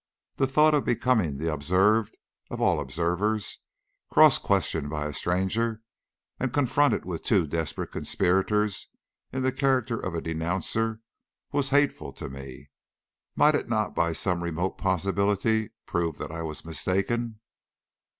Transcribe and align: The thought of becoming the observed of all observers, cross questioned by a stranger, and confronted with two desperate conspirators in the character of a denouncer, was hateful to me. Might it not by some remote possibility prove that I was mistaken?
The 0.37 0.47
thought 0.47 0.73
of 0.73 0.83
becoming 0.83 1.37
the 1.37 1.53
observed 1.53 2.17
of 2.49 2.59
all 2.59 2.79
observers, 2.79 3.59
cross 4.09 4.39
questioned 4.39 4.89
by 4.89 5.05
a 5.05 5.13
stranger, 5.13 5.83
and 6.39 6.51
confronted 6.51 7.05
with 7.05 7.21
two 7.21 7.45
desperate 7.45 7.91
conspirators 7.91 8.87
in 9.31 9.43
the 9.43 9.51
character 9.51 9.99
of 9.99 10.15
a 10.15 10.21
denouncer, 10.21 11.01
was 11.51 11.69
hateful 11.69 12.13
to 12.13 12.29
me. 12.29 12.71
Might 13.35 13.53
it 13.53 13.69
not 13.69 13.93
by 13.93 14.11
some 14.11 14.41
remote 14.43 14.79
possibility 14.79 15.69
prove 15.85 16.17
that 16.17 16.31
I 16.31 16.41
was 16.41 16.65
mistaken? 16.65 17.39